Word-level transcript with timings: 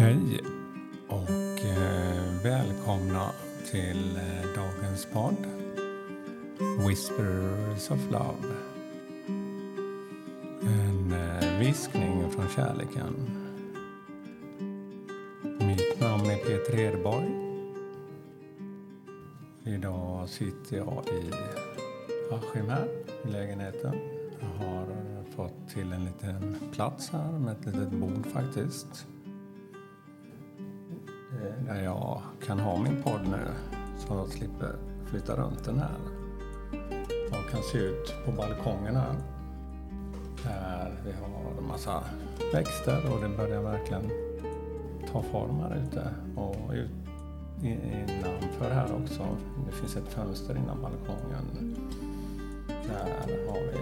Hej 0.00 0.40
och 1.08 1.64
eh, 1.64 2.42
välkomna 2.42 3.30
till 3.70 4.16
eh, 4.16 4.48
dagens 4.56 5.06
podd 5.12 5.46
Whispers 6.88 7.90
of 7.90 8.10
Love. 8.10 8.54
En 10.62 11.12
eh, 11.12 11.58
viskning 11.58 12.30
från 12.30 12.48
kärleken. 12.48 13.14
Mitt 15.42 16.00
namn 16.00 16.26
är 16.26 16.36
Peter 16.36 16.76
Hedborg. 16.76 17.30
Idag 19.64 20.28
sitter 20.28 20.76
jag 20.76 21.04
i 21.08 21.32
Askim 22.32 22.68
här 22.68 22.88
i 23.24 23.32
lägenheten. 23.32 23.94
Jag 24.40 24.66
har 24.66 24.86
fått 25.36 25.68
till 25.74 25.92
en 25.92 26.04
liten 26.04 26.56
plats 26.72 27.10
här 27.10 27.32
med 27.32 27.52
ett 27.52 27.66
litet 27.66 27.90
bord 27.90 28.26
faktiskt 28.26 29.06
där 31.70 31.82
jag 31.82 32.22
kan 32.46 32.60
ha 32.60 32.76
min 32.76 33.02
podd 33.02 33.20
nu 33.30 33.46
så 33.98 34.14
jag 34.14 34.28
slipper 34.28 34.76
flytta 35.06 35.36
runt 35.36 35.64
den 35.64 35.78
här. 35.78 35.98
Jag 37.30 37.50
kan 37.50 37.62
se 37.62 37.78
ut 37.78 38.14
på 38.24 38.32
balkongen 38.32 38.96
här 38.96 39.14
där 40.44 40.92
vi 41.04 41.12
har 41.12 41.58
en 41.58 41.68
massa 41.68 42.04
växter 42.52 43.12
och 43.12 43.20
det 43.22 43.36
börjar 43.36 43.62
verkligen 43.62 44.10
ta 45.12 45.22
form 45.22 45.60
här 45.60 45.82
ute. 45.86 46.14
Och 46.36 46.72
ut, 46.72 46.90
innanför 47.62 48.70
här 48.70 48.88
också, 49.02 49.36
det 49.66 49.72
finns 49.72 49.96
ett 49.96 50.08
fönster 50.08 50.56
innan 50.56 50.82
balkongen. 50.82 51.76
Där 52.68 53.28
har 53.48 53.60
vi 53.60 53.78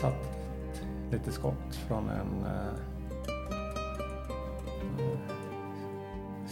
tagit 0.00 0.82
lite 1.10 1.32
skott 1.32 1.74
från 1.88 2.08
en 2.08 2.44
eh, 2.46 2.91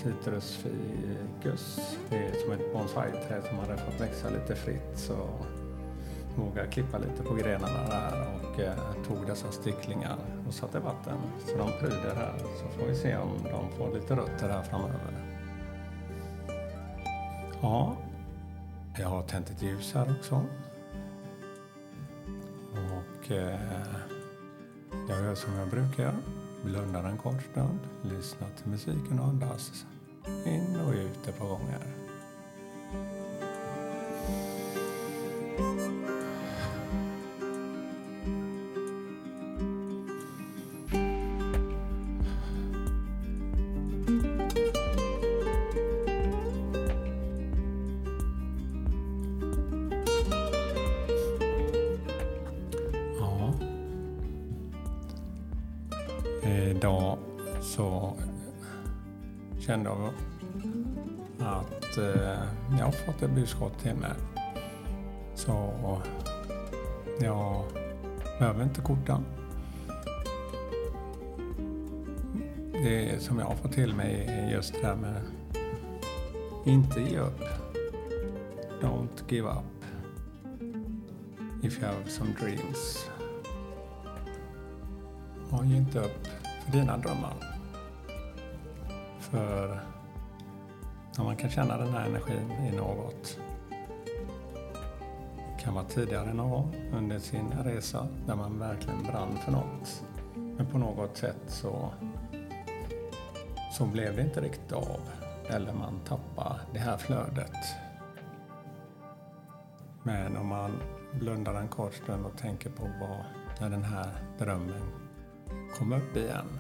citrusfikus. 0.03 1.81
Det 2.11 2.17
är 2.17 2.33
som 2.33 2.53
ett 2.53 2.73
bonsai-träd 2.73 3.45
som 3.49 3.59
hade 3.59 3.77
fått 3.77 4.01
växa 4.01 4.31
lite 4.31 4.57
fritt 4.57 4.93
så 4.95 5.29
vågade 6.37 6.69
klippa 6.69 6.99
lite 6.99 7.23
på 7.23 7.35
grenarna 7.35 7.89
där 7.89 8.27
och 8.43 8.61
eh, 8.61 8.75
tog 9.09 9.27
dessa 9.27 9.53
stycklingar 9.53 10.17
och 10.49 10.55
satte 10.55 10.79
vatten. 10.79 11.17
Så 11.47 11.57
de 11.57 11.71
pryder 11.81 12.15
här 12.15 12.39
så 12.39 12.79
får 12.79 12.87
vi 12.87 12.95
se 12.95 13.17
om 13.17 13.39
de 13.45 13.71
får 13.79 13.95
lite 13.95 14.17
rötter 14.17 14.49
här 14.49 14.63
framöver. 14.63 15.41
Ja, 17.63 17.97
jag 18.99 19.09
har 19.09 19.23
tänt 19.23 19.51
ett 19.51 19.63
ljus 19.63 19.95
här 19.95 20.17
också. 20.19 20.45
Och 22.73 23.31
eh, 23.31 23.61
jag 25.09 25.23
gör 25.25 25.35
som 25.35 25.55
jag 25.55 25.69
brukar 25.69 26.03
göra 26.03 26.17
blundar 26.65 27.05
en 27.05 27.19
kort 27.19 27.43
stund, 27.43 27.79
lyssnar 28.03 28.49
till 28.49 28.71
musiken 28.71 29.19
och 29.19 29.27
andas. 29.27 29.85
In 30.47 30.81
och 30.87 30.93
ut. 30.93 31.00
Eh, 56.43 56.71
idag 56.71 57.19
så 57.63 58.17
kände 59.59 59.91
jag 59.91 60.13
att 61.39 61.99
eh, 61.99 62.39
jag 62.79 62.85
har 62.85 62.93
fått 62.93 63.23
ett 63.23 63.31
budskap 63.31 63.79
till 63.83 63.95
mig. 63.95 64.13
Så 65.35 65.73
jag 67.21 67.65
behöver 68.39 68.65
inte 68.65 68.81
korta. 68.81 69.23
Det 72.73 73.23
som 73.23 73.39
jag 73.39 73.47
har 73.47 73.55
fått 73.55 73.73
till 73.73 73.95
mig 73.95 74.27
är 74.29 74.51
just 74.51 74.75
det 74.75 74.87
här 74.87 74.97
med 74.97 75.23
inte 76.65 77.01
ge 77.01 77.19
upp. 77.19 77.45
Don't 78.81 79.23
give 79.29 79.49
up. 79.49 79.85
If 81.63 81.79
you 81.79 81.87
have 81.87 82.11
some 82.11 82.31
dreams. 82.41 83.11
Och 85.51 85.67
ge 85.67 85.77
inte 85.77 85.99
upp 85.99 86.27
för 86.65 86.73
dina 86.73 86.97
drömmar. 86.97 87.35
För 89.19 89.81
när 91.19 91.25
man 91.25 91.37
kan 91.37 91.51
känna 91.51 91.77
den 91.77 91.93
här 91.93 92.07
energin 92.07 92.51
i 92.51 92.77
något 92.77 93.39
det 95.61 95.65
kan 95.65 95.75
vara 95.75 95.85
tidigare 95.85 96.35
någon 96.35 96.51
gång 96.51 96.75
under 96.93 97.19
sin 97.19 97.53
resa 97.65 98.09
där 98.27 98.37
man 98.37 98.59
verkligen 98.59 99.03
brann 99.03 99.39
för 99.45 99.53
något. 99.53 100.05
Men 100.35 100.67
på 100.67 100.79
något 100.79 101.17
sätt 101.17 101.41
så, 101.47 101.91
så 103.73 103.87
blev 103.87 104.17
det 104.17 104.23
inte 104.23 104.41
riktigt 104.41 104.73
av. 104.73 105.01
Eller 105.49 105.73
man 105.73 106.01
tappar 106.01 106.61
det 106.73 106.79
här 106.79 106.97
flödet. 106.97 107.57
Men 110.03 110.37
om 110.37 110.47
man 110.47 110.71
blundar 111.13 111.55
en 111.55 111.69
kort 111.69 111.95
stund 111.95 112.27
och 112.27 112.39
tänker 112.39 112.71
på 112.71 112.83
vad, 113.01 113.25
när 113.61 113.71
den 113.71 113.85
här 113.85 114.09
drömmen 114.39 115.10
kom 115.79 115.93
upp 115.93 116.17
igen. 116.17 116.59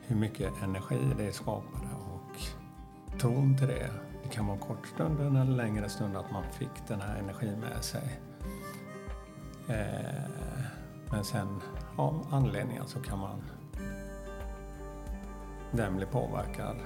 Hur 0.00 0.16
mycket 0.16 0.62
energi 0.62 0.98
det 1.18 1.32
skapade 1.32 1.88
och 1.94 2.40
tron 3.20 3.58
till 3.58 3.66
det. 3.66 3.90
Det 4.22 4.28
kan 4.28 4.46
vara 4.46 4.58
kort 4.58 4.86
stund 4.86 5.20
eller 5.20 5.44
längre 5.44 5.88
stund 5.88 6.16
att 6.16 6.30
man 6.30 6.44
fick 6.52 6.88
den 6.88 7.00
här 7.00 7.16
energin 7.16 7.60
med 7.60 7.84
sig. 7.84 8.20
Eh, 9.68 10.30
men 11.10 11.24
sen 11.24 11.60
av 11.96 12.26
anledningar 12.30 12.84
så 12.86 13.00
kan 13.00 13.18
man 13.18 13.42
den 15.72 15.96
blir 15.96 16.06
påverkad 16.06 16.76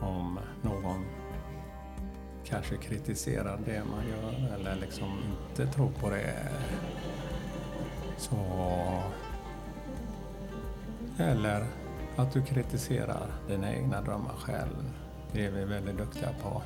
om 0.00 0.38
någon 0.62 1.04
kanske 2.44 2.76
kritiserar 2.76 3.58
det 3.64 3.82
man 3.84 4.08
gör 4.08 4.54
eller 4.54 4.76
liksom 4.76 5.18
inte 5.40 5.72
tror 5.72 5.90
på 5.90 6.10
det. 6.10 6.34
Så 8.16 8.36
eller 11.18 11.66
att 12.16 12.32
du 12.32 12.42
kritiserar 12.42 13.26
dina 13.48 13.74
egna 13.74 14.02
drömmar 14.02 14.34
själv. 14.38 14.92
Det 15.32 15.46
är 15.46 15.50
vi 15.50 15.64
väldigt 15.64 15.96
duktiga 15.96 16.28
på. 16.42 16.62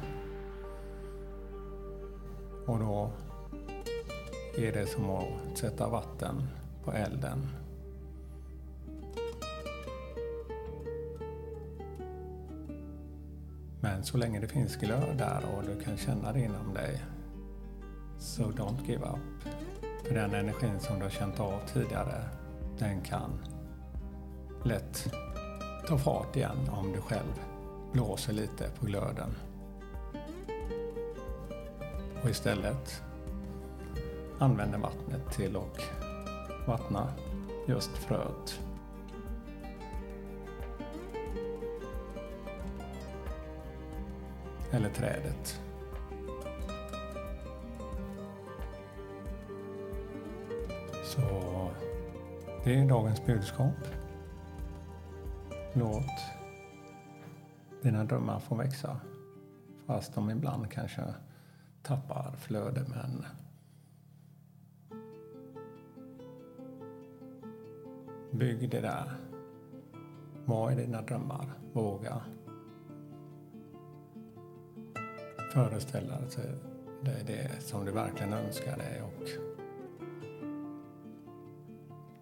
Och 2.67 2.79
då 2.79 3.11
är 4.59 4.73
det 4.73 4.87
som 4.87 5.11
att 5.11 5.59
sätta 5.59 5.89
vatten 5.89 6.49
på 6.85 6.93
elden. 6.93 7.49
Men 13.81 14.05
så 14.05 14.19
länge 14.19 14.41
det 14.41 14.49
finns 14.49 14.77
glöd 14.77 15.19
där 15.19 15.45
och 15.57 15.65
du 15.65 15.85
kan 15.85 15.97
känna 15.97 16.33
det 16.33 16.41
inom 16.41 16.75
dig, 16.75 17.03
så 18.19 18.43
don't 18.43 18.87
give 18.87 19.05
up. 19.05 19.55
För 20.11 20.15
den 20.15 20.35
energin 20.35 20.81
som 20.81 20.99
du 20.99 21.03
har 21.03 21.11
känt 21.11 21.41
av 21.41 21.61
tidigare, 21.73 22.25
den 22.79 23.01
kan 23.01 23.31
lätt 24.65 25.13
ta 25.89 25.99
fart 25.99 26.37
igen 26.37 26.71
om 26.71 26.93
du 26.93 27.01
själv 27.01 27.41
blåser 27.93 28.33
lite 28.33 28.71
på 28.81 28.87
glöden. 28.87 29.37
Och 32.23 32.31
istället 32.31 33.03
använder 34.39 34.79
vattnet 34.79 35.33
till 35.33 35.57
att 35.57 35.81
vattna 36.67 37.13
just 37.67 37.91
fröet. 37.91 38.61
Eller 44.71 44.91
trädet. 44.91 45.61
Så 51.11 51.21
det 52.65 52.75
är 52.75 52.89
dagens 52.89 53.27
budskap. 53.27 53.75
Låt 55.73 56.05
dina 57.83 58.05
drömmar 58.05 58.41
få 58.41 58.55
växa. 58.55 59.01
Fast 59.87 60.15
de 60.15 60.31
ibland 60.31 60.71
kanske 60.71 61.03
tappar 61.83 62.33
flöde 62.39 62.85
men 62.89 63.27
bygg 68.31 68.71
det 68.71 68.81
där. 68.81 69.13
Var 70.45 70.71
i 70.71 70.75
dina 70.75 71.03
drömmar. 71.03 71.47
Våga 71.73 72.23
föreställa 75.53 76.19
dig 77.03 77.25
det 77.27 77.63
som 77.63 77.85
du 77.85 77.93
verkligen 77.93 78.33
önskar 78.33 78.77
dig 78.77 79.03
och 79.03 79.50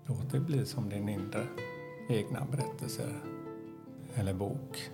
låt 0.08 0.30
det 0.30 0.40
bli 0.40 0.66
som 0.66 0.88
din 0.88 1.08
inre 1.08 1.46
egna 2.08 2.46
berättelse 2.50 3.14
eller 4.14 4.34
bok. 4.34 4.90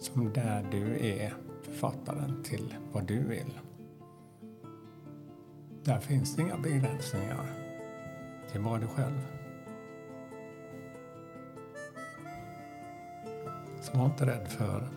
Som 0.00 0.32
där 0.32 0.66
du 0.70 1.06
är 1.06 1.34
författaren 1.62 2.42
till 2.42 2.74
vad 2.92 3.04
du 3.04 3.18
vill. 3.18 3.60
Där 5.84 5.98
finns 5.98 6.36
det 6.36 6.42
inga 6.42 6.58
begränsningar. 6.58 7.46
Det 8.52 8.58
är 8.58 8.62
bara 8.62 8.78
du 8.78 8.86
själv. 8.86 9.20
Så 13.80 13.98
var 13.98 14.04
inte 14.04 14.26
rädd 14.26 14.48
för 14.48 14.88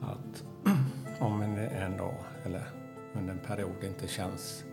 att 0.00 0.44
om 1.20 1.42
en 1.42 1.96
dag 1.96 2.14
eller 2.44 2.68
under 3.14 3.32
en 3.32 3.38
period 3.38 3.84
inte 3.84 4.06
känns 4.06 4.64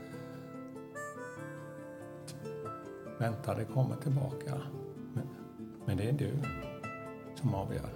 Vänta, 3.18 3.56
det 3.56 3.66
kommer 3.66 3.96
tillbaka. 3.96 4.62
Men, 5.14 5.30
men 5.86 5.98
det 5.98 6.10
är 6.10 6.14
du 6.14 6.32
som 7.36 7.56
avgör. 7.56 7.90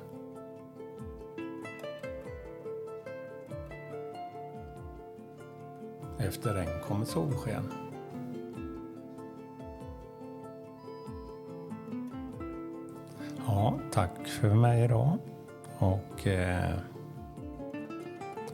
Efter 6.17 6.53
regn 6.53 6.81
kommer 6.87 7.05
solsken. 7.05 7.63
Ja, 13.47 13.79
tack 13.91 14.27
för 14.27 14.55
mig 14.55 14.83
idag. 14.83 15.17
Och 15.77 16.27
eh, 16.27 16.79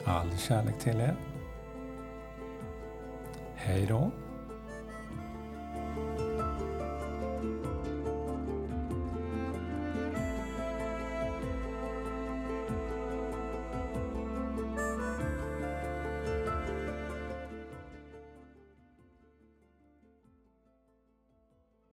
all 0.03 0.37
kärlek 0.37 0.79
till 0.79 0.99
er. 1.01 1.15
Hej 3.55 3.85
då. 3.89 4.11